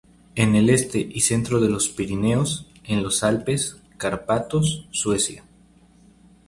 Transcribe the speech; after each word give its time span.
En 0.33 0.55
el 0.55 0.71
este 0.71 0.97
y 0.97 1.21
centro 1.21 1.59
de 1.59 1.69
los 1.69 1.87
Pirineos, 1.89 2.65
en 2.85 3.03
los 3.03 3.23
Alpes, 3.23 3.77
Cárpatos; 3.97 4.87
Suecia. 4.89 5.43